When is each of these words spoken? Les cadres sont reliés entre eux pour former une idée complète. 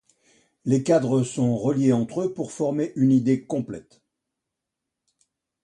Les 0.65 0.81
cadres 0.81 1.21
sont 1.23 1.55
reliés 1.55 1.93
entre 1.93 2.21
eux 2.23 2.33
pour 2.33 2.51
former 2.51 2.91
une 2.95 3.11
idée 3.11 3.43
complète. 3.45 4.01